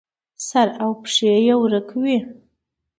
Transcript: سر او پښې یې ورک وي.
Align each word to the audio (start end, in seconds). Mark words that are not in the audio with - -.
سر 0.47 0.67
او 0.83 0.91
پښې 1.01 1.33
یې 1.45 1.55
ورک 1.61 1.89
وي. 2.01 2.17